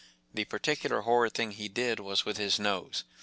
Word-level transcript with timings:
The 0.33 0.45
par 0.45 0.57
ticular 0.57 1.03
horrid 1.03 1.33
thing 1.35 1.51
he 1.51 1.67
did 1.69 1.99
was 1.99 2.25
with 2.25 2.37
his 2.37 2.57
nose. 2.59 3.03